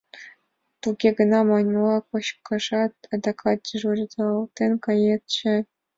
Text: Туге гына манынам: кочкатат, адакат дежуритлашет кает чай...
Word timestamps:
Туге 0.81 1.09
гына 1.19 1.39
манынам: 1.49 2.07
кочкатат, 2.09 2.93
адакат 3.13 3.59
дежуритлашет 3.65 4.51
кает 4.85 5.21
чай... 5.35 5.61